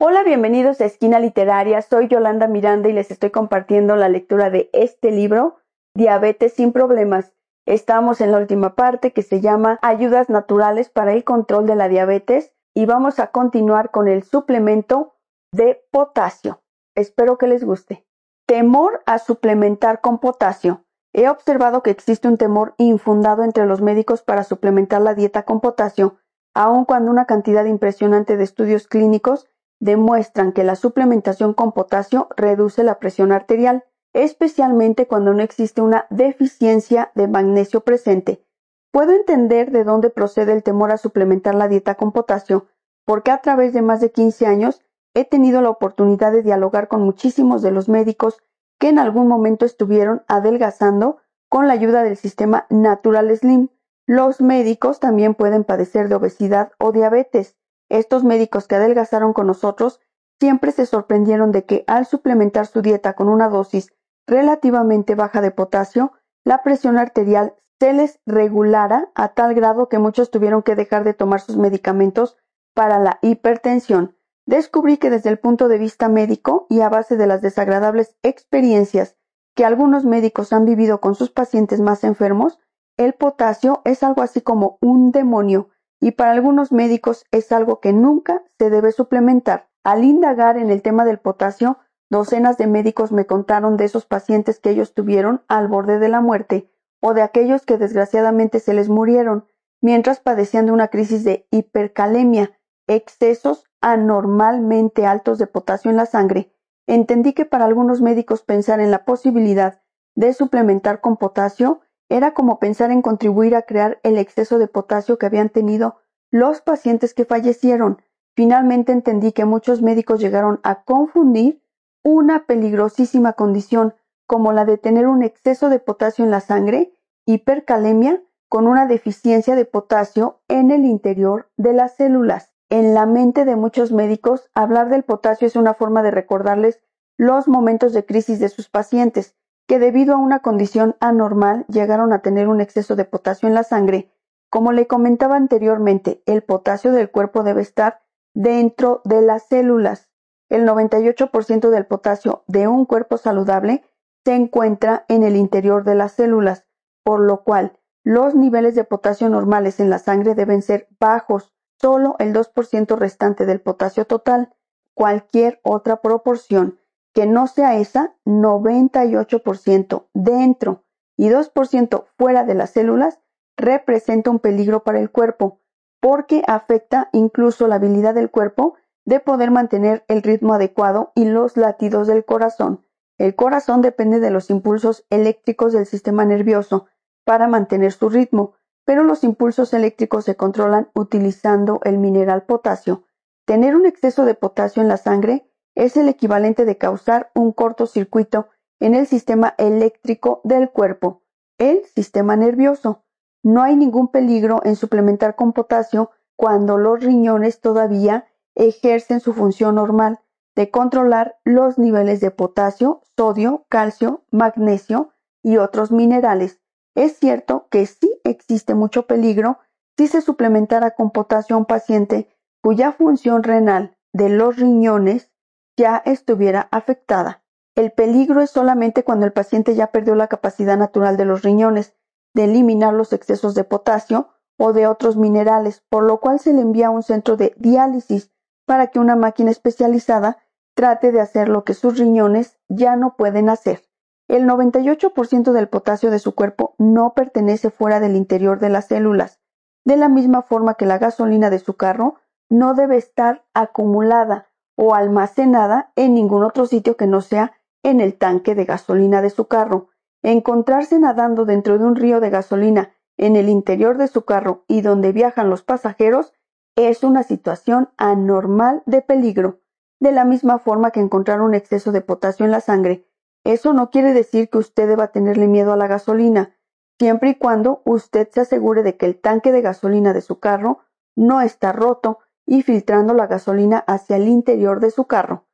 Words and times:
Hola, 0.00 0.22
bienvenidos 0.22 0.80
a 0.80 0.84
Esquina 0.84 1.18
Literaria. 1.18 1.82
Soy 1.82 2.06
Yolanda 2.06 2.46
Miranda 2.46 2.88
y 2.88 2.92
les 2.92 3.10
estoy 3.10 3.30
compartiendo 3.30 3.96
la 3.96 4.08
lectura 4.08 4.48
de 4.48 4.70
este 4.72 5.10
libro, 5.10 5.56
Diabetes 5.92 6.52
sin 6.52 6.70
Problemas. 6.70 7.34
Estamos 7.66 8.20
en 8.20 8.30
la 8.30 8.38
última 8.38 8.76
parte 8.76 9.12
que 9.12 9.22
se 9.22 9.40
llama 9.40 9.80
Ayudas 9.82 10.28
Naturales 10.28 10.88
para 10.88 11.14
el 11.14 11.24
Control 11.24 11.66
de 11.66 11.74
la 11.74 11.88
Diabetes 11.88 12.52
y 12.76 12.86
vamos 12.86 13.18
a 13.18 13.32
continuar 13.32 13.90
con 13.90 14.06
el 14.06 14.22
suplemento 14.22 15.16
de 15.52 15.84
potasio. 15.90 16.62
Espero 16.94 17.36
que 17.36 17.48
les 17.48 17.64
guste. 17.64 18.06
Temor 18.46 19.02
a 19.04 19.18
suplementar 19.18 20.00
con 20.00 20.20
potasio. 20.20 20.84
He 21.12 21.28
observado 21.28 21.82
que 21.82 21.90
existe 21.90 22.28
un 22.28 22.36
temor 22.36 22.76
infundado 22.78 23.42
entre 23.42 23.66
los 23.66 23.80
médicos 23.80 24.22
para 24.22 24.44
suplementar 24.44 25.02
la 25.02 25.14
dieta 25.14 25.42
con 25.42 25.60
potasio, 25.60 26.18
aun 26.54 26.84
cuando 26.84 27.10
una 27.10 27.24
cantidad 27.24 27.64
impresionante 27.64 28.36
de 28.36 28.44
estudios 28.44 28.86
clínicos 28.86 29.47
demuestran 29.80 30.52
que 30.52 30.64
la 30.64 30.76
suplementación 30.76 31.54
con 31.54 31.72
potasio 31.72 32.28
reduce 32.36 32.82
la 32.82 32.98
presión 32.98 33.32
arterial, 33.32 33.84
especialmente 34.12 35.06
cuando 35.06 35.34
no 35.34 35.42
existe 35.42 35.82
una 35.82 36.06
deficiencia 36.10 37.12
de 37.14 37.28
magnesio 37.28 37.80
presente. 37.80 38.44
Puedo 38.90 39.12
entender 39.12 39.70
de 39.70 39.84
dónde 39.84 40.10
procede 40.10 40.52
el 40.52 40.62
temor 40.62 40.90
a 40.90 40.96
suplementar 40.96 41.54
la 41.54 41.68
dieta 41.68 41.94
con 41.96 42.12
potasio, 42.12 42.66
porque 43.04 43.30
a 43.30 43.38
través 43.38 43.72
de 43.72 43.82
más 43.82 44.00
de 44.00 44.10
15 44.10 44.46
años 44.46 44.82
he 45.14 45.24
tenido 45.24 45.60
la 45.62 45.70
oportunidad 45.70 46.32
de 46.32 46.42
dialogar 46.42 46.88
con 46.88 47.02
muchísimos 47.02 47.62
de 47.62 47.70
los 47.70 47.88
médicos 47.88 48.42
que 48.78 48.88
en 48.88 48.98
algún 48.98 49.28
momento 49.28 49.66
estuvieron 49.66 50.22
adelgazando 50.28 51.18
con 51.48 51.66
la 51.66 51.74
ayuda 51.74 52.02
del 52.02 52.16
sistema 52.16 52.66
Natural 52.70 53.36
Slim. 53.36 53.68
Los 54.06 54.40
médicos 54.40 55.00
también 55.00 55.34
pueden 55.34 55.64
padecer 55.64 56.08
de 56.08 56.14
obesidad 56.14 56.72
o 56.78 56.92
diabetes. 56.92 57.57
Estos 57.88 58.24
médicos 58.24 58.66
que 58.66 58.76
adelgazaron 58.76 59.32
con 59.32 59.46
nosotros 59.46 60.00
siempre 60.40 60.72
se 60.72 60.86
sorprendieron 60.86 61.52
de 61.52 61.64
que 61.64 61.84
al 61.86 62.06
suplementar 62.06 62.66
su 62.66 62.82
dieta 62.82 63.14
con 63.14 63.28
una 63.28 63.48
dosis 63.48 63.92
relativamente 64.26 65.14
baja 65.14 65.40
de 65.40 65.50
potasio, 65.50 66.12
la 66.44 66.62
presión 66.62 66.98
arterial 66.98 67.54
se 67.80 67.92
les 67.92 68.20
regulara 68.26 69.10
a 69.14 69.28
tal 69.28 69.54
grado 69.54 69.88
que 69.88 69.98
muchos 69.98 70.30
tuvieron 70.30 70.62
que 70.62 70.74
dejar 70.74 71.04
de 71.04 71.14
tomar 71.14 71.40
sus 71.40 71.56
medicamentos 71.56 72.36
para 72.74 72.98
la 72.98 73.18
hipertensión. 73.22 74.16
Descubrí 74.46 74.96
que 74.96 75.10
desde 75.10 75.30
el 75.30 75.38
punto 75.38 75.68
de 75.68 75.78
vista 75.78 76.08
médico 76.08 76.66
y 76.68 76.80
a 76.80 76.88
base 76.88 77.16
de 77.16 77.26
las 77.26 77.42
desagradables 77.42 78.16
experiencias 78.22 79.16
que 79.54 79.64
algunos 79.64 80.04
médicos 80.04 80.52
han 80.52 80.64
vivido 80.64 81.00
con 81.00 81.14
sus 81.14 81.30
pacientes 81.30 81.80
más 81.80 82.04
enfermos, 82.04 82.58
el 82.96 83.14
potasio 83.14 83.82
es 83.84 84.02
algo 84.02 84.22
así 84.22 84.40
como 84.40 84.78
un 84.80 85.10
demonio 85.10 85.68
y 86.00 86.12
para 86.12 86.32
algunos 86.32 86.72
médicos 86.72 87.24
es 87.30 87.52
algo 87.52 87.80
que 87.80 87.92
nunca 87.92 88.42
se 88.58 88.70
debe 88.70 88.92
suplementar. 88.92 89.68
Al 89.84 90.04
indagar 90.04 90.56
en 90.56 90.70
el 90.70 90.82
tema 90.82 91.04
del 91.04 91.18
potasio, 91.18 91.78
docenas 92.10 92.56
de 92.58 92.66
médicos 92.66 93.12
me 93.12 93.26
contaron 93.26 93.76
de 93.76 93.84
esos 93.84 94.06
pacientes 94.06 94.60
que 94.60 94.70
ellos 94.70 94.94
tuvieron 94.94 95.42
al 95.48 95.68
borde 95.68 95.98
de 95.98 96.08
la 96.08 96.20
muerte 96.20 96.70
o 97.00 97.14
de 97.14 97.22
aquellos 97.22 97.64
que 97.64 97.78
desgraciadamente 97.78 98.60
se 98.60 98.74
les 98.74 98.88
murieron 98.88 99.46
mientras 99.80 100.20
padecían 100.20 100.66
de 100.66 100.72
una 100.72 100.88
crisis 100.88 101.24
de 101.24 101.46
hipercalemia, 101.50 102.58
excesos 102.86 103.64
anormalmente 103.80 105.06
altos 105.06 105.38
de 105.38 105.46
potasio 105.46 105.90
en 105.90 105.96
la 105.96 106.06
sangre. 106.06 106.52
Entendí 106.86 107.32
que 107.32 107.44
para 107.44 107.64
algunos 107.64 108.00
médicos 108.00 108.42
pensar 108.42 108.80
en 108.80 108.90
la 108.90 109.04
posibilidad 109.04 109.82
de 110.16 110.32
suplementar 110.32 111.00
con 111.00 111.16
potasio 111.16 111.80
era 112.08 112.32
como 112.32 112.58
pensar 112.58 112.90
en 112.90 113.02
contribuir 113.02 113.54
a 113.54 113.62
crear 113.62 114.00
el 114.02 114.18
exceso 114.18 114.58
de 114.58 114.68
potasio 114.68 115.18
que 115.18 115.26
habían 115.26 115.50
tenido 115.50 115.96
los 116.30 116.60
pacientes 116.60 117.14
que 117.14 117.24
fallecieron. 117.24 118.02
Finalmente 118.34 118.92
entendí 118.92 119.32
que 119.32 119.44
muchos 119.44 119.82
médicos 119.82 120.20
llegaron 120.20 120.60
a 120.62 120.84
confundir 120.84 121.62
una 122.04 122.46
peligrosísima 122.46 123.34
condición 123.34 123.94
como 124.26 124.52
la 124.52 124.64
de 124.64 124.78
tener 124.78 125.06
un 125.06 125.22
exceso 125.22 125.68
de 125.68 125.80
potasio 125.80 126.24
en 126.24 126.30
la 126.30 126.40
sangre, 126.40 126.94
hipercalemia, 127.26 128.22
con 128.48 128.66
una 128.66 128.86
deficiencia 128.86 129.56
de 129.56 129.64
potasio 129.64 130.40
en 130.48 130.70
el 130.70 130.84
interior 130.84 131.50
de 131.56 131.72
las 131.72 131.96
células. 131.96 132.52
En 132.70 132.94
la 132.94 133.06
mente 133.06 133.44
de 133.44 133.56
muchos 133.56 133.92
médicos, 133.92 134.50
hablar 134.54 134.88
del 134.88 135.02
potasio 135.02 135.46
es 135.46 135.56
una 135.56 135.74
forma 135.74 136.02
de 136.02 136.10
recordarles 136.10 136.80
los 137.16 137.48
momentos 137.48 137.92
de 137.92 138.04
crisis 138.04 138.38
de 138.38 138.48
sus 138.48 138.68
pacientes, 138.68 139.34
que 139.68 139.78
debido 139.78 140.14
a 140.14 140.18
una 140.18 140.40
condición 140.40 140.96
anormal 140.98 141.66
llegaron 141.68 142.14
a 142.14 142.22
tener 142.22 142.48
un 142.48 142.62
exceso 142.62 142.96
de 142.96 143.04
potasio 143.04 143.48
en 143.48 143.54
la 143.54 143.62
sangre. 143.62 144.10
Como 144.50 144.72
le 144.72 144.86
comentaba 144.86 145.36
anteriormente, 145.36 146.22
el 146.24 146.42
potasio 146.42 146.90
del 146.90 147.10
cuerpo 147.10 147.42
debe 147.42 147.60
estar 147.60 148.00
dentro 148.32 149.02
de 149.04 149.20
las 149.20 149.46
células. 149.46 150.08
El 150.48 150.66
98% 150.66 151.68
del 151.68 151.84
potasio 151.84 152.44
de 152.46 152.66
un 152.66 152.86
cuerpo 152.86 153.18
saludable 153.18 153.84
se 154.24 154.34
encuentra 154.34 155.04
en 155.06 155.22
el 155.22 155.36
interior 155.36 155.84
de 155.84 155.94
las 155.94 156.12
células, 156.12 156.66
por 157.04 157.20
lo 157.20 157.44
cual 157.44 157.78
los 158.02 158.34
niveles 158.34 158.74
de 158.74 158.84
potasio 158.84 159.28
normales 159.28 159.80
en 159.80 159.90
la 159.90 159.98
sangre 159.98 160.34
deben 160.34 160.62
ser 160.62 160.88
bajos, 160.98 161.52
solo 161.78 162.16
el 162.20 162.32
2% 162.32 162.96
restante 162.96 163.44
del 163.44 163.60
potasio 163.60 164.06
total. 164.06 164.54
Cualquier 164.94 165.60
otra 165.62 166.00
proporción 166.00 166.78
que 167.18 167.26
no 167.26 167.48
sea 167.48 167.74
esa 167.74 168.14
98% 168.26 170.06
dentro 170.14 170.84
y 171.16 171.30
2% 171.30 172.04
fuera 172.16 172.44
de 172.44 172.54
las 172.54 172.70
células 172.70 173.18
representa 173.56 174.30
un 174.30 174.38
peligro 174.38 174.84
para 174.84 175.00
el 175.00 175.10
cuerpo, 175.10 175.60
porque 176.00 176.44
afecta 176.46 177.10
incluso 177.12 177.66
la 177.66 177.74
habilidad 177.74 178.14
del 178.14 178.30
cuerpo 178.30 178.76
de 179.04 179.18
poder 179.18 179.50
mantener 179.50 180.04
el 180.06 180.22
ritmo 180.22 180.54
adecuado 180.54 181.10
y 181.16 181.24
los 181.24 181.56
latidos 181.56 182.06
del 182.06 182.24
corazón. 182.24 182.86
El 183.18 183.34
corazón 183.34 183.82
depende 183.82 184.20
de 184.20 184.30
los 184.30 184.48
impulsos 184.48 185.04
eléctricos 185.10 185.72
del 185.72 185.86
sistema 185.86 186.24
nervioso 186.24 186.86
para 187.24 187.48
mantener 187.48 187.90
su 187.90 188.10
ritmo, 188.10 188.52
pero 188.84 189.02
los 189.02 189.24
impulsos 189.24 189.74
eléctricos 189.74 190.24
se 190.24 190.36
controlan 190.36 190.88
utilizando 190.94 191.80
el 191.82 191.98
mineral 191.98 192.44
potasio. 192.44 193.02
Tener 193.44 193.74
un 193.74 193.86
exceso 193.86 194.24
de 194.24 194.34
potasio 194.34 194.82
en 194.82 194.88
la 194.88 194.98
sangre 194.98 195.47
es 195.78 195.96
el 195.96 196.08
equivalente 196.08 196.64
de 196.64 196.76
causar 196.76 197.30
un 197.36 197.52
cortocircuito 197.52 198.48
en 198.80 198.96
el 198.96 199.06
sistema 199.06 199.54
eléctrico 199.58 200.40
del 200.42 200.70
cuerpo, 200.70 201.22
el 201.56 201.84
sistema 201.94 202.34
nervioso. 202.34 203.04
No 203.44 203.62
hay 203.62 203.76
ningún 203.76 204.08
peligro 204.08 204.60
en 204.64 204.74
suplementar 204.74 205.36
con 205.36 205.52
potasio 205.52 206.10
cuando 206.34 206.78
los 206.78 207.00
riñones 207.00 207.60
todavía 207.60 208.26
ejercen 208.56 209.20
su 209.20 209.32
función 209.32 209.76
normal 209.76 210.18
de 210.56 210.68
controlar 210.72 211.36
los 211.44 211.78
niveles 211.78 212.20
de 212.20 212.32
potasio, 212.32 213.02
sodio, 213.16 213.64
calcio, 213.68 214.24
magnesio 214.32 215.10
y 215.44 215.58
otros 215.58 215.92
minerales. 215.92 216.60
Es 216.96 217.18
cierto 217.18 217.68
que 217.70 217.86
sí 217.86 218.20
existe 218.24 218.74
mucho 218.74 219.06
peligro 219.06 219.60
si 219.96 220.08
se 220.08 220.22
suplementara 220.22 220.96
con 220.96 221.12
potasio 221.12 221.54
a 221.54 221.60
un 221.60 221.66
paciente 221.66 222.28
cuya 222.60 222.90
función 222.90 223.44
renal 223.44 223.96
de 224.12 224.28
los 224.28 224.56
riñones 224.56 225.30
ya 225.78 226.02
estuviera 226.04 226.68
afectada. 226.72 227.44
El 227.76 227.92
peligro 227.92 228.40
es 228.40 228.50
solamente 228.50 229.04
cuando 229.04 229.24
el 229.24 229.32
paciente 229.32 229.76
ya 229.76 229.92
perdió 229.92 230.16
la 230.16 230.26
capacidad 230.26 230.76
natural 230.76 231.16
de 231.16 231.24
los 231.24 231.42
riñones 231.42 231.94
de 232.34 232.44
eliminar 232.44 232.92
los 232.92 233.12
excesos 233.12 233.54
de 233.54 233.62
potasio 233.62 234.30
o 234.58 234.72
de 234.72 234.88
otros 234.88 235.16
minerales, 235.16 235.84
por 235.88 236.02
lo 236.02 236.18
cual 236.18 236.40
se 236.40 236.52
le 236.52 236.62
envía 236.62 236.88
a 236.88 236.90
un 236.90 237.04
centro 237.04 237.36
de 237.36 237.54
diálisis 237.56 238.32
para 238.66 238.88
que 238.88 238.98
una 238.98 239.14
máquina 239.14 239.52
especializada 239.52 240.38
trate 240.74 241.12
de 241.12 241.20
hacer 241.20 241.48
lo 241.48 241.62
que 241.62 241.74
sus 241.74 241.96
riñones 241.96 242.58
ya 242.68 242.96
no 242.96 243.16
pueden 243.16 243.48
hacer. 243.48 243.84
El 244.26 244.46
98% 244.46 245.52
del 245.52 245.68
potasio 245.68 246.10
de 246.10 246.18
su 246.18 246.34
cuerpo 246.34 246.74
no 246.78 247.14
pertenece 247.14 247.70
fuera 247.70 248.00
del 248.00 248.16
interior 248.16 248.58
de 248.58 248.70
las 248.70 248.88
células, 248.88 249.38
de 249.84 249.96
la 249.96 250.08
misma 250.08 250.42
forma 250.42 250.74
que 250.74 250.86
la 250.86 250.98
gasolina 250.98 251.50
de 251.50 251.60
su 251.60 251.76
carro 251.76 252.16
no 252.50 252.74
debe 252.74 252.96
estar 252.96 253.46
acumulada 253.54 254.47
o 254.80 254.94
almacenada 254.94 255.92
en 255.96 256.14
ningún 256.14 256.44
otro 256.44 256.64
sitio 256.64 256.96
que 256.96 257.08
no 257.08 257.20
sea 257.20 257.52
en 257.82 258.00
el 258.00 258.16
tanque 258.16 258.54
de 258.54 258.64
gasolina 258.64 259.20
de 259.20 259.30
su 259.30 259.46
carro. 259.48 259.88
Encontrarse 260.22 261.00
nadando 261.00 261.44
dentro 261.44 261.78
de 261.78 261.84
un 261.84 261.96
río 261.96 262.20
de 262.20 262.30
gasolina 262.30 262.92
en 263.16 263.34
el 263.34 263.48
interior 263.48 263.98
de 263.98 264.06
su 264.06 264.24
carro 264.24 264.64
y 264.68 264.82
donde 264.82 265.10
viajan 265.10 265.50
los 265.50 265.64
pasajeros 265.64 266.32
es 266.76 267.02
una 267.02 267.24
situación 267.24 267.90
anormal 267.96 268.84
de 268.86 269.02
peligro, 269.02 269.58
de 269.98 270.12
la 270.12 270.24
misma 270.24 270.60
forma 270.60 270.92
que 270.92 271.00
encontrar 271.00 271.40
un 271.40 271.54
exceso 271.54 271.90
de 271.90 272.00
potasio 272.00 272.46
en 272.46 272.52
la 272.52 272.60
sangre. 272.60 273.04
Eso 273.42 273.72
no 273.72 273.90
quiere 273.90 274.12
decir 274.12 274.48
que 274.48 274.58
usted 274.58 274.86
deba 274.86 275.08
tenerle 275.08 275.48
miedo 275.48 275.72
a 275.72 275.76
la 275.76 275.88
gasolina, 275.88 276.54
siempre 277.00 277.30
y 277.30 277.34
cuando 277.34 277.82
usted 277.84 278.28
se 278.30 278.42
asegure 278.42 278.84
de 278.84 278.96
que 278.96 279.06
el 279.06 279.20
tanque 279.20 279.50
de 279.50 279.60
gasolina 279.60 280.12
de 280.12 280.20
su 280.20 280.38
carro 280.38 280.78
no 281.16 281.40
está 281.40 281.72
roto 281.72 282.20
y 282.48 282.62
filtrando 282.62 283.12
la 283.12 283.26
gasolina 283.26 283.78
hacia 283.86 284.16
el 284.16 284.26
interior 284.26 284.80
de 284.80 284.90
su 284.90 285.04
carro. 285.04 285.46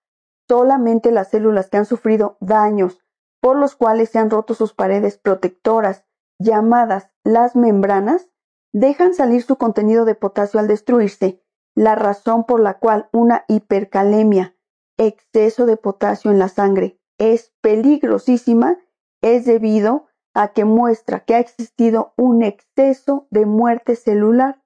Solamente 0.49 1.11
las 1.11 1.31
células 1.31 1.69
que 1.69 1.77
han 1.77 1.87
sufrido 1.87 2.37
daños 2.41 3.05
por 3.43 3.57
los 3.57 3.75
cuales 3.75 4.09
se 4.09 4.19
han 4.19 4.31
roto 4.31 4.55
sus 4.55 4.73
paredes 4.73 5.19
protectoras, 5.19 6.07
llamadas 6.39 7.11
las 7.25 7.57
membranas, 7.57 8.31
dejan 8.73 9.13
salir 9.13 9.43
su 9.43 9.57
contenido 9.57 10.07
de 10.07 10.15
potasio 10.15 10.61
al 10.61 10.69
destruirse, 10.69 11.43
la 11.75 11.95
razón 11.95 12.45
por 12.45 12.61
la 12.61 12.79
cual 12.79 13.11
una 13.13 13.45
hipercalemia, 13.49 14.57
exceso 14.97 15.67
de 15.67 15.77
potasio 15.77 16.31
en 16.31 16.39
la 16.39 16.49
sangre, 16.49 16.99
es 17.19 17.53
peligrosísima 17.61 18.79
es 19.21 19.45
debido 19.45 20.07
a 20.35 20.53
que 20.53 20.65
muestra 20.65 21.25
que 21.25 21.35
ha 21.35 21.39
existido 21.39 22.15
un 22.17 22.43
exceso 22.43 23.27
de 23.31 23.47
muerte 23.47 23.97
celular 23.97 24.64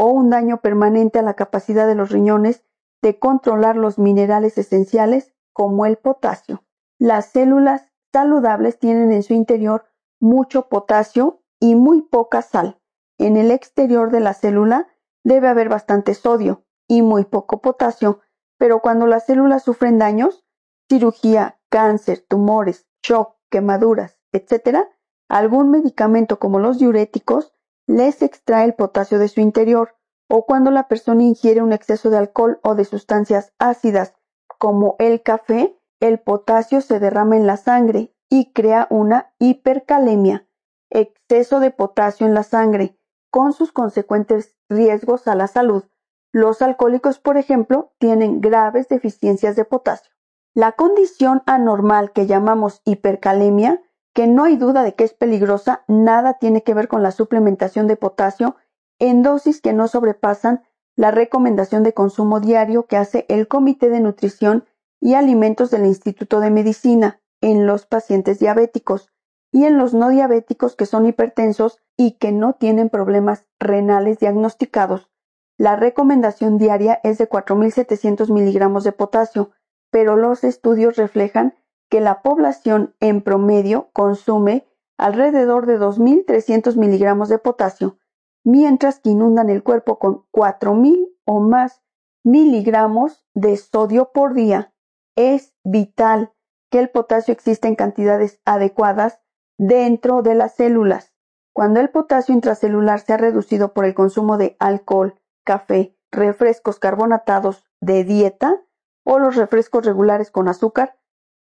o 0.00 0.06
un 0.12 0.30
daño 0.30 0.60
permanente 0.60 1.18
a 1.18 1.22
la 1.22 1.34
capacidad 1.34 1.84
de 1.88 1.96
los 1.96 2.10
riñones 2.10 2.62
de 3.02 3.18
controlar 3.18 3.74
los 3.74 3.98
minerales 3.98 4.56
esenciales 4.56 5.34
como 5.52 5.86
el 5.86 5.96
potasio. 5.96 6.62
Las 7.00 7.32
células 7.32 7.90
saludables 8.12 8.78
tienen 8.78 9.10
en 9.10 9.24
su 9.24 9.34
interior 9.34 9.86
mucho 10.20 10.68
potasio 10.68 11.42
y 11.58 11.74
muy 11.74 12.02
poca 12.02 12.42
sal. 12.42 12.80
En 13.18 13.36
el 13.36 13.50
exterior 13.50 14.12
de 14.12 14.20
la 14.20 14.34
célula 14.34 14.86
debe 15.24 15.48
haber 15.48 15.68
bastante 15.68 16.14
sodio 16.14 16.64
y 16.86 17.02
muy 17.02 17.24
poco 17.24 17.60
potasio, 17.60 18.20
pero 18.56 18.80
cuando 18.80 19.08
las 19.08 19.26
células 19.26 19.64
sufren 19.64 19.98
daños, 19.98 20.44
cirugía, 20.88 21.58
cáncer, 21.70 22.24
tumores, 22.28 22.86
shock, 23.02 23.34
quemaduras, 23.50 24.20
etc., 24.30 24.86
algún 25.28 25.72
medicamento 25.72 26.38
como 26.38 26.60
los 26.60 26.78
diuréticos 26.78 27.52
les 27.88 28.22
extrae 28.22 28.66
el 28.66 28.74
potasio 28.74 29.18
de 29.18 29.28
su 29.28 29.40
interior, 29.40 29.96
o 30.28 30.44
cuando 30.44 30.70
la 30.70 30.88
persona 30.88 31.22
ingiere 31.22 31.62
un 31.62 31.72
exceso 31.72 32.10
de 32.10 32.18
alcohol 32.18 32.60
o 32.62 32.74
de 32.74 32.84
sustancias 32.84 33.52
ácidas 33.58 34.14
como 34.58 34.94
el 34.98 35.22
café, 35.22 35.76
el 35.98 36.20
potasio 36.20 36.82
se 36.82 37.00
derrama 37.00 37.36
en 37.36 37.46
la 37.46 37.56
sangre 37.56 38.14
y 38.28 38.52
crea 38.52 38.86
una 38.90 39.32
hipercalemia, 39.38 40.46
exceso 40.90 41.60
de 41.60 41.70
potasio 41.70 42.26
en 42.26 42.34
la 42.34 42.42
sangre, 42.42 42.98
con 43.30 43.54
sus 43.54 43.72
consecuentes 43.72 44.54
riesgos 44.68 45.26
a 45.26 45.34
la 45.34 45.46
salud. 45.46 45.84
Los 46.30 46.60
alcohólicos, 46.60 47.18
por 47.18 47.38
ejemplo, 47.38 47.94
tienen 47.98 48.42
graves 48.42 48.88
deficiencias 48.88 49.56
de 49.56 49.64
potasio. 49.64 50.12
La 50.52 50.72
condición 50.72 51.42
anormal 51.46 52.12
que 52.12 52.26
llamamos 52.26 52.82
hipercalemia, 52.84 53.82
que 54.18 54.26
no 54.26 54.42
hay 54.42 54.56
duda 54.56 54.82
de 54.82 54.96
que 54.96 55.04
es 55.04 55.14
peligrosa, 55.14 55.84
nada 55.86 56.38
tiene 56.40 56.64
que 56.64 56.74
ver 56.74 56.88
con 56.88 57.04
la 57.04 57.12
suplementación 57.12 57.86
de 57.86 57.94
potasio 57.94 58.56
en 58.98 59.22
dosis 59.22 59.60
que 59.60 59.72
no 59.72 59.86
sobrepasan 59.86 60.64
la 60.96 61.12
recomendación 61.12 61.84
de 61.84 61.94
consumo 61.94 62.40
diario 62.40 62.86
que 62.86 62.96
hace 62.96 63.26
el 63.28 63.46
Comité 63.46 63.88
de 63.90 64.00
Nutrición 64.00 64.64
y 65.00 65.14
Alimentos 65.14 65.70
del 65.70 65.86
Instituto 65.86 66.40
de 66.40 66.50
Medicina 66.50 67.20
en 67.40 67.64
los 67.64 67.86
pacientes 67.86 68.40
diabéticos 68.40 69.08
y 69.52 69.66
en 69.66 69.78
los 69.78 69.94
no 69.94 70.08
diabéticos 70.08 70.74
que 70.74 70.86
son 70.86 71.06
hipertensos 71.06 71.78
y 71.96 72.18
que 72.18 72.32
no 72.32 72.54
tienen 72.54 72.88
problemas 72.88 73.46
renales 73.60 74.18
diagnosticados. 74.18 75.12
La 75.58 75.76
recomendación 75.76 76.58
diaria 76.58 76.98
es 77.04 77.18
de 77.18 77.28
4.700 77.28 78.32
miligramos 78.32 78.82
de 78.82 78.90
potasio, 78.90 79.52
pero 79.92 80.16
los 80.16 80.42
estudios 80.42 80.96
reflejan 80.96 81.54
que 81.88 82.00
la 82.00 82.22
población 82.22 82.94
en 83.00 83.22
promedio 83.22 83.90
consume 83.92 84.66
alrededor 84.98 85.66
de 85.66 85.78
2.300 85.78 86.76
miligramos 86.76 87.28
de 87.28 87.38
potasio, 87.38 87.98
mientras 88.44 89.00
que 89.00 89.10
inundan 89.10 89.48
el 89.48 89.62
cuerpo 89.62 89.98
con 89.98 90.24
4.000 90.32 91.08
o 91.24 91.40
más 91.40 91.82
miligramos 92.24 93.24
de 93.34 93.56
sodio 93.56 94.10
por 94.12 94.34
día. 94.34 94.72
Es 95.16 95.54
vital 95.64 96.32
que 96.70 96.78
el 96.78 96.90
potasio 96.90 97.32
exista 97.32 97.68
en 97.68 97.76
cantidades 97.76 98.40
adecuadas 98.44 99.20
dentro 99.58 100.22
de 100.22 100.34
las 100.34 100.54
células. 100.54 101.14
Cuando 101.54 101.80
el 101.80 101.90
potasio 101.90 102.34
intracelular 102.34 103.00
se 103.00 103.14
ha 103.14 103.16
reducido 103.16 103.72
por 103.72 103.84
el 103.84 103.94
consumo 103.94 104.36
de 104.36 104.56
alcohol, 104.60 105.20
café, 105.44 105.96
refrescos 106.12 106.78
carbonatados 106.78 107.64
de 107.80 108.04
dieta 108.04 108.62
o 109.04 109.18
los 109.18 109.36
refrescos 109.36 109.84
regulares 109.84 110.30
con 110.30 110.48
azúcar, 110.48 110.97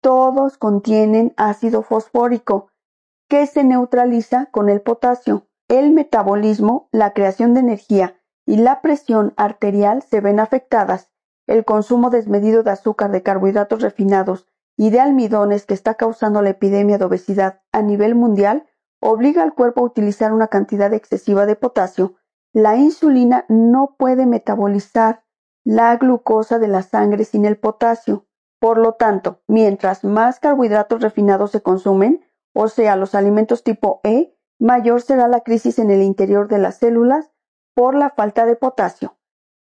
todos 0.08 0.58
contienen 0.58 1.34
ácido 1.36 1.82
fosfórico 1.82 2.70
que 3.28 3.46
se 3.46 3.66
neutraliza 3.66 4.46
con 4.52 4.70
el 4.70 4.80
potasio. 4.80 5.50
El 5.68 5.92
metabolismo, 5.92 6.88
la 6.94 7.12
creación 7.12 7.54
de 7.54 7.60
energía 7.60 8.16
y 8.46 8.56
la 8.56 8.82
presión 8.82 9.34
arterial 9.36 10.02
se 10.02 10.22
ven 10.22 10.40
afectadas. 10.40 11.10
El 11.46 11.66
consumo 11.66 12.10
desmedido 12.10 12.64
de 12.64 12.72
azúcar, 12.72 13.12
de 13.12 13.22
carbohidratos 13.22 13.82
refinados 13.82 14.48
y 14.78 14.92
de 14.92 15.02
almidones 15.02 15.66
que 15.66 15.74
está 15.74 15.96
causando 15.96 16.42
la 16.42 16.52
epidemia 16.52 16.98
de 16.98 17.04
obesidad 17.04 17.60
a 17.74 17.82
nivel 17.82 18.16
mundial 18.16 18.66
obliga 19.02 19.44
al 19.44 19.56
cuerpo 19.56 19.82
a 19.82 19.88
utilizar 19.88 20.32
una 20.32 20.48
cantidad 20.48 20.94
excesiva 20.94 21.46
de 21.46 21.58
potasio. 21.58 22.16
La 22.54 22.78
insulina 22.78 23.44
no 23.50 23.98
puede 24.00 24.26
metabolizar 24.26 25.26
la 25.66 25.98
glucosa 25.98 26.60
de 26.60 26.70
la 26.70 26.82
sangre 26.82 27.26
sin 27.26 27.44
el 27.44 27.58
potasio. 27.58 28.27
Por 28.60 28.78
lo 28.78 28.94
tanto, 28.94 29.42
mientras 29.48 30.04
más 30.04 30.40
carbohidratos 30.40 31.02
refinados 31.02 31.52
se 31.52 31.62
consumen, 31.62 32.26
o 32.54 32.68
sea, 32.68 32.96
los 32.96 33.14
alimentos 33.14 33.64
tipo 33.64 34.02
E, 34.04 34.36
mayor 34.60 35.02
será 35.02 35.28
la 35.28 35.42
crisis 35.42 35.78
en 35.78 35.92
el 35.92 36.02
interior 36.02 36.48
de 36.48 36.58
las 36.58 36.78
células 36.78 37.32
por 37.76 37.94
la 37.94 38.10
falta 38.10 38.46
de 38.46 38.56
potasio. 38.56 39.18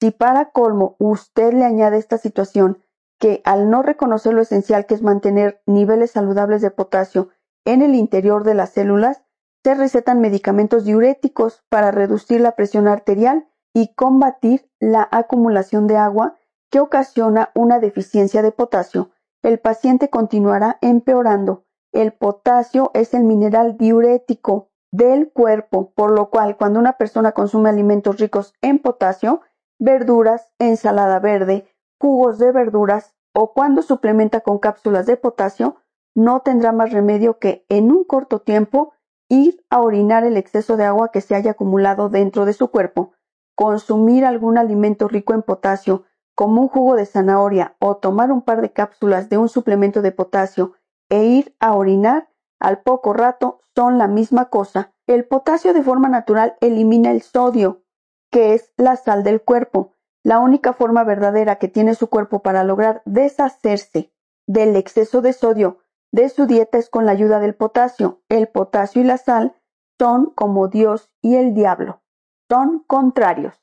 Si 0.00 0.10
para 0.10 0.50
colmo 0.50 0.96
usted 0.98 1.52
le 1.52 1.64
añade 1.64 1.98
esta 1.98 2.18
situación 2.18 2.82
que 3.20 3.40
al 3.44 3.70
no 3.70 3.82
reconocer 3.82 4.34
lo 4.34 4.42
esencial 4.42 4.86
que 4.86 4.94
es 4.94 5.02
mantener 5.02 5.62
niveles 5.64 6.10
saludables 6.10 6.60
de 6.60 6.72
potasio 6.72 7.28
en 7.64 7.82
el 7.82 7.94
interior 7.94 8.42
de 8.42 8.54
las 8.54 8.70
células, 8.70 9.22
se 9.62 9.76
recetan 9.76 10.20
medicamentos 10.20 10.84
diuréticos 10.84 11.62
para 11.68 11.92
reducir 11.92 12.40
la 12.40 12.56
presión 12.56 12.88
arterial 12.88 13.48
y 13.72 13.94
combatir 13.94 14.68
la 14.80 15.06
acumulación 15.12 15.86
de 15.86 15.98
agua 15.98 16.34
que 16.72 16.80
ocasiona 16.80 17.50
una 17.54 17.78
deficiencia 17.78 18.40
de 18.40 18.50
potasio. 18.50 19.10
El 19.42 19.60
paciente 19.60 20.08
continuará 20.08 20.78
empeorando. 20.80 21.66
El 21.92 22.14
potasio 22.14 22.90
es 22.94 23.12
el 23.12 23.24
mineral 23.24 23.76
diurético 23.76 24.70
del 24.90 25.30
cuerpo, 25.30 25.92
por 25.94 26.10
lo 26.10 26.30
cual 26.30 26.56
cuando 26.56 26.80
una 26.80 26.94
persona 26.94 27.32
consume 27.32 27.68
alimentos 27.68 28.18
ricos 28.18 28.54
en 28.62 28.78
potasio, 28.78 29.42
verduras, 29.78 30.50
ensalada 30.58 31.20
verde, 31.20 31.66
jugos 32.00 32.38
de 32.38 32.50
verduras 32.52 33.14
o 33.34 33.52
cuando 33.52 33.82
suplementa 33.82 34.40
con 34.40 34.58
cápsulas 34.58 35.04
de 35.04 35.18
potasio, 35.18 35.76
no 36.14 36.40
tendrá 36.40 36.72
más 36.72 36.90
remedio 36.90 37.38
que 37.38 37.66
en 37.68 37.92
un 37.92 38.04
corto 38.04 38.40
tiempo 38.40 38.94
ir 39.28 39.62
a 39.68 39.80
orinar 39.80 40.24
el 40.24 40.38
exceso 40.38 40.78
de 40.78 40.84
agua 40.84 41.10
que 41.10 41.20
se 41.20 41.34
haya 41.34 41.50
acumulado 41.50 42.08
dentro 42.08 42.46
de 42.46 42.54
su 42.54 42.68
cuerpo, 42.68 43.12
consumir 43.54 44.24
algún 44.24 44.56
alimento 44.56 45.08
rico 45.08 45.34
en 45.34 45.42
potasio, 45.42 46.04
como 46.34 46.62
un 46.62 46.68
jugo 46.68 46.96
de 46.96 47.06
zanahoria 47.06 47.76
o 47.78 47.96
tomar 47.96 48.32
un 48.32 48.42
par 48.42 48.60
de 48.62 48.72
cápsulas 48.72 49.28
de 49.28 49.38
un 49.38 49.48
suplemento 49.48 50.02
de 50.02 50.12
potasio 50.12 50.74
e 51.08 51.24
ir 51.24 51.54
a 51.60 51.74
orinar 51.74 52.28
al 52.58 52.82
poco 52.82 53.12
rato 53.12 53.60
son 53.74 53.98
la 53.98 54.06
misma 54.06 54.48
cosa. 54.48 54.92
El 55.06 55.26
potasio 55.26 55.74
de 55.74 55.82
forma 55.82 56.08
natural 56.08 56.56
elimina 56.60 57.10
el 57.10 57.22
sodio, 57.22 57.82
que 58.30 58.54
es 58.54 58.72
la 58.76 58.96
sal 58.96 59.24
del 59.24 59.42
cuerpo. 59.42 59.94
La 60.24 60.38
única 60.38 60.72
forma 60.72 61.02
verdadera 61.04 61.56
que 61.56 61.68
tiene 61.68 61.94
su 61.94 62.08
cuerpo 62.08 62.42
para 62.42 62.62
lograr 62.62 63.02
deshacerse 63.04 64.12
del 64.46 64.76
exceso 64.76 65.22
de 65.22 65.32
sodio 65.32 65.78
de 66.12 66.28
su 66.28 66.46
dieta 66.46 66.78
es 66.78 66.88
con 66.88 67.06
la 67.06 67.12
ayuda 67.12 67.40
del 67.40 67.54
potasio. 67.54 68.22
El 68.28 68.46
potasio 68.48 69.02
y 69.02 69.04
la 69.04 69.18
sal 69.18 69.54
son 69.98 70.26
como 70.30 70.68
Dios 70.68 71.10
y 71.20 71.36
el 71.36 71.54
diablo. 71.54 72.02
Son 72.48 72.80
contrarios. 72.86 73.54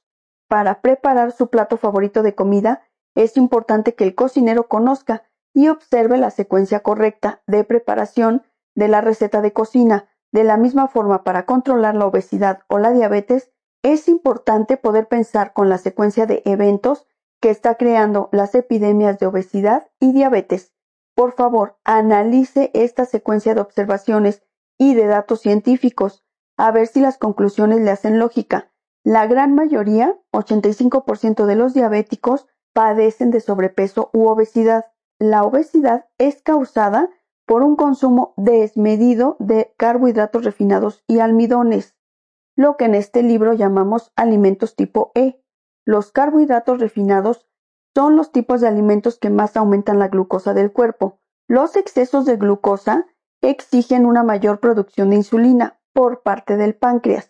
Para 0.49 0.81
preparar 0.81 1.31
su 1.31 1.49
plato 1.49 1.77
favorito 1.77 2.23
de 2.23 2.33
comida, 2.33 2.81
es 3.15 3.37
importante 3.37 3.93
que 3.93 4.03
el 4.03 4.15
cocinero 4.15 4.67
conozca 4.67 5.23
y 5.53 5.67
observe 5.67 6.17
la 6.17 6.31
secuencia 6.31 6.79
correcta 6.81 7.43
de 7.45 7.63
preparación 7.63 8.43
de 8.75 8.87
la 8.87 9.01
receta 9.01 9.41
de 9.41 9.53
cocina. 9.53 10.09
De 10.31 10.43
la 10.43 10.57
misma 10.57 10.87
forma, 10.87 11.23
para 11.23 11.45
controlar 11.45 11.95
la 11.95 12.07
obesidad 12.07 12.61
o 12.67 12.79
la 12.79 12.91
diabetes, 12.91 13.51
es 13.83 14.07
importante 14.07 14.75
poder 14.75 15.07
pensar 15.07 15.53
con 15.53 15.69
la 15.69 15.77
secuencia 15.77 16.25
de 16.25 16.41
eventos 16.45 17.07
que 17.39 17.51
está 17.51 17.75
creando 17.75 18.29
las 18.31 18.55
epidemias 18.55 19.19
de 19.19 19.27
obesidad 19.27 19.87
y 19.99 20.13
diabetes. 20.13 20.73
Por 21.15 21.33
favor, 21.33 21.77
analice 21.83 22.71
esta 22.73 23.05
secuencia 23.05 23.53
de 23.53 23.61
observaciones 23.61 24.43
y 24.79 24.95
de 24.95 25.05
datos 25.05 25.41
científicos, 25.41 26.23
a 26.57 26.71
ver 26.71 26.87
si 26.87 27.01
las 27.01 27.17
conclusiones 27.17 27.81
le 27.81 27.91
hacen 27.91 28.17
lógica. 28.17 28.68
La 29.09 29.25
gran 29.25 29.55
mayoría, 29.55 30.19
85% 30.33 31.47
de 31.47 31.55
los 31.55 31.73
diabéticos, 31.73 32.45
padecen 32.75 33.31
de 33.31 33.39
sobrepeso 33.39 34.11
u 34.13 34.27
obesidad. 34.27 34.85
La 35.17 35.43
obesidad 35.43 36.05
es 36.19 36.43
causada 36.43 37.09
por 37.47 37.63
un 37.63 37.75
consumo 37.75 38.35
desmedido 38.37 39.35
de 39.39 39.73
carbohidratos 39.77 40.45
refinados 40.45 41.03
y 41.07 41.21
almidones, 41.21 41.95
lo 42.55 42.77
que 42.77 42.85
en 42.85 42.93
este 42.93 43.23
libro 43.23 43.53
llamamos 43.53 44.11
alimentos 44.15 44.75
tipo 44.75 45.11
E. 45.15 45.43
Los 45.85 46.11
carbohidratos 46.11 46.79
refinados 46.79 47.47
son 47.95 48.15
los 48.15 48.31
tipos 48.31 48.61
de 48.61 48.67
alimentos 48.67 49.17
que 49.17 49.31
más 49.31 49.57
aumentan 49.57 49.97
la 49.97 50.09
glucosa 50.09 50.53
del 50.53 50.71
cuerpo. 50.71 51.19
Los 51.47 51.77
excesos 51.77 52.25
de 52.25 52.37
glucosa 52.37 53.07
exigen 53.41 54.05
una 54.05 54.21
mayor 54.21 54.59
producción 54.59 55.09
de 55.09 55.15
insulina 55.15 55.79
por 55.93 56.21
parte 56.21 56.57
del 56.57 56.75
páncreas. 56.75 57.28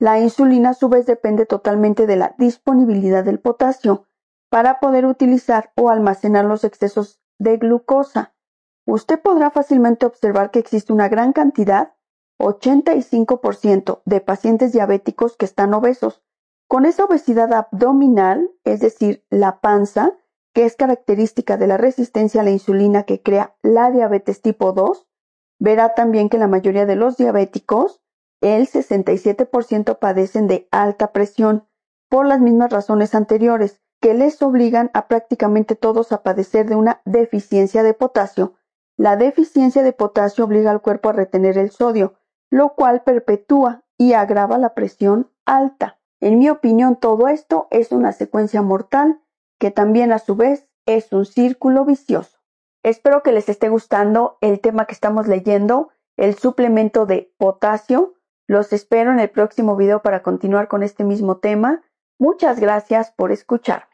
La 0.00 0.18
insulina 0.18 0.70
a 0.70 0.74
su 0.74 0.88
vez 0.88 1.04
depende 1.04 1.44
totalmente 1.44 2.06
de 2.06 2.16
la 2.16 2.34
disponibilidad 2.38 3.22
del 3.22 3.38
potasio 3.38 4.06
para 4.48 4.80
poder 4.80 5.04
utilizar 5.04 5.72
o 5.76 5.90
almacenar 5.90 6.46
los 6.46 6.64
excesos 6.64 7.20
de 7.38 7.58
glucosa. 7.58 8.34
Usted 8.86 9.20
podrá 9.20 9.50
fácilmente 9.50 10.06
observar 10.06 10.50
que 10.50 10.58
existe 10.58 10.94
una 10.94 11.10
gran 11.10 11.34
cantidad, 11.34 11.92
85% 12.38 14.00
de 14.06 14.20
pacientes 14.22 14.72
diabéticos 14.72 15.36
que 15.36 15.44
están 15.44 15.74
obesos. 15.74 16.22
Con 16.66 16.86
esa 16.86 17.04
obesidad 17.04 17.52
abdominal, 17.52 18.50
es 18.64 18.80
decir, 18.80 19.26
la 19.28 19.60
panza, 19.60 20.14
que 20.54 20.64
es 20.64 20.76
característica 20.76 21.58
de 21.58 21.66
la 21.66 21.76
resistencia 21.76 22.40
a 22.40 22.44
la 22.44 22.52
insulina 22.52 23.02
que 23.02 23.20
crea 23.20 23.54
la 23.60 23.90
diabetes 23.90 24.40
tipo 24.40 24.72
2, 24.72 25.06
verá 25.58 25.92
también 25.92 26.30
que 26.30 26.38
la 26.38 26.48
mayoría 26.48 26.86
de 26.86 26.96
los 26.96 27.18
diabéticos, 27.18 28.00
el 28.40 28.68
67% 28.68 29.98
padecen 29.98 30.46
de 30.46 30.68
alta 30.70 31.12
presión, 31.12 31.66
por 32.08 32.26
las 32.26 32.40
mismas 32.40 32.70
razones 32.70 33.14
anteriores, 33.14 33.80
que 34.00 34.14
les 34.14 34.40
obligan 34.42 34.90
a 34.94 35.08
prácticamente 35.08 35.76
todos 35.76 36.12
a 36.12 36.22
padecer 36.22 36.68
de 36.68 36.76
una 36.76 37.02
deficiencia 37.04 37.82
de 37.82 37.94
potasio. 37.94 38.54
La 38.96 39.16
deficiencia 39.16 39.82
de 39.82 39.92
potasio 39.92 40.44
obliga 40.44 40.70
al 40.70 40.80
cuerpo 40.80 41.10
a 41.10 41.12
retener 41.12 41.58
el 41.58 41.70
sodio, 41.70 42.14
lo 42.50 42.74
cual 42.74 43.02
perpetúa 43.02 43.84
y 43.98 44.14
agrava 44.14 44.58
la 44.58 44.74
presión 44.74 45.30
alta. 45.44 46.00
En 46.20 46.38
mi 46.38 46.48
opinión, 46.50 46.96
todo 46.96 47.28
esto 47.28 47.68
es 47.70 47.92
una 47.92 48.12
secuencia 48.12 48.62
mortal 48.62 49.20
que 49.58 49.70
también 49.70 50.12
a 50.12 50.18
su 50.18 50.36
vez 50.36 50.68
es 50.86 51.12
un 51.12 51.26
círculo 51.26 51.84
vicioso. 51.84 52.38
Espero 52.82 53.22
que 53.22 53.32
les 53.32 53.48
esté 53.48 53.68
gustando 53.68 54.38
el 54.40 54.60
tema 54.60 54.86
que 54.86 54.94
estamos 54.94 55.28
leyendo, 55.28 55.90
el 56.16 56.34
suplemento 56.34 57.04
de 57.06 57.32
potasio. 57.36 58.14
Los 58.50 58.72
espero 58.72 59.12
en 59.12 59.20
el 59.20 59.30
próximo 59.30 59.76
video 59.76 60.02
para 60.02 60.24
continuar 60.24 60.66
con 60.66 60.82
este 60.82 61.04
mismo 61.04 61.36
tema. 61.36 61.82
Muchas 62.18 62.58
gracias 62.58 63.12
por 63.16 63.30
escuchar. 63.30 63.86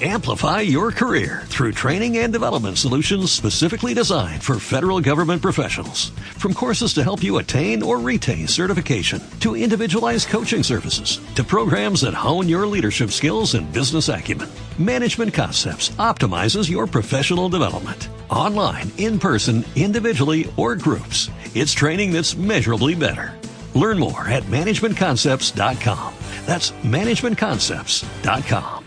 Amplify 0.00 0.62
your 0.62 0.90
career 0.90 1.42
through 1.46 1.72
training 1.72 2.16
and 2.18 2.32
development 2.32 2.78
solutions 2.78 3.30
specifically 3.30 3.94
designed 3.94 4.42
for 4.42 4.58
federal 4.58 5.00
government 5.00 5.42
professionals. 5.42 6.10
From 6.38 6.54
courses 6.54 6.94
to 6.94 7.04
help 7.04 7.22
you 7.22 7.38
attain 7.38 7.82
or 7.82 8.00
retain 8.00 8.48
certification, 8.48 9.20
to 9.40 9.54
individualized 9.54 10.28
coaching 10.28 10.64
services, 10.64 11.20
to 11.36 11.44
programs 11.44 12.00
that 12.00 12.14
hone 12.14 12.48
your 12.48 12.66
leadership 12.66 13.10
skills 13.10 13.54
and 13.54 13.70
business 13.70 14.08
acumen, 14.08 14.48
Management 14.76 15.34
Concepts 15.34 15.90
optimizes 15.98 16.68
your 16.68 16.88
professional 16.88 17.48
development. 17.48 18.08
Online, 18.28 18.90
in 18.98 19.20
person, 19.20 19.62
individually, 19.76 20.52
or 20.56 20.74
groups, 20.74 21.28
it's 21.54 21.72
training 21.72 22.12
that's 22.12 22.34
measurably 22.34 22.96
better. 22.96 23.38
Learn 23.74 24.00
more 24.00 24.28
at 24.28 24.42
managementconcepts.com. 24.44 26.14
That's 26.46 26.72
managementconcepts.com. 26.72 28.81